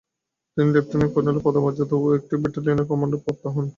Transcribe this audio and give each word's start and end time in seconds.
তিনি 0.57 0.69
লেফট্যানেন্ট 0.71 1.11
কর্নেলের 1.13 1.45
পদমর্যাদা 1.45 1.95
ও 1.97 2.15
একটি 2.17 2.33
ব্যাটেলিয়নের 2.41 2.89
কম্যান্ড 2.89 3.13
প্রাপ্ত 3.23 3.43
হন। 3.53 3.65